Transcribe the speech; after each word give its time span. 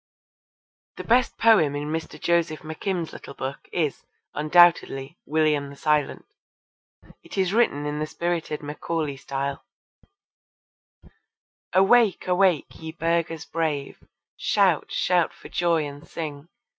The 0.97 1.03
best 1.03 1.37
poem 1.37 1.75
in 1.75 1.89
Mr. 1.91 2.19
Joseph 2.19 2.61
McKim's 2.61 3.13
little 3.13 3.35
book 3.35 3.69
is, 3.71 4.03
undoubtedly, 4.33 5.19
William 5.27 5.69
the 5.69 5.75
Silent. 5.75 6.25
It 7.21 7.37
is 7.37 7.53
written 7.53 7.85
in 7.85 7.99
the 7.99 8.07
spirited 8.07 8.63
Macaulay 8.63 9.15
style: 9.15 9.63
Awake, 11.73 12.25
awake, 12.27 12.69
ye 12.79 12.91
burghers 12.93 13.45
brave! 13.45 14.03
shout, 14.37 14.91
shout 14.91 15.35
for 15.35 15.49
joy 15.49 15.85
and 15.85 16.07
sing! 16.07 16.47